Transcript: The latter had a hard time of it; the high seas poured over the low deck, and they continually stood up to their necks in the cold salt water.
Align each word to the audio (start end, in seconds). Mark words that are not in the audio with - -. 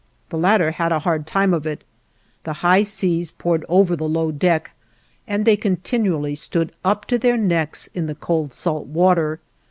The 0.29 0.37
latter 0.39 0.71
had 0.71 0.91
a 0.91 0.97
hard 1.05 1.27
time 1.27 1.53
of 1.53 1.67
it; 1.67 1.83
the 2.43 2.53
high 2.65 2.81
seas 2.81 3.29
poured 3.29 3.63
over 3.69 3.95
the 3.95 4.09
low 4.09 4.31
deck, 4.31 4.71
and 5.27 5.45
they 5.45 5.55
continually 5.55 6.33
stood 6.33 6.71
up 6.83 7.05
to 7.05 7.19
their 7.19 7.37
necks 7.37 7.87
in 7.93 8.07
the 8.07 8.15
cold 8.15 8.51
salt 8.51 8.87
water. 8.87 9.39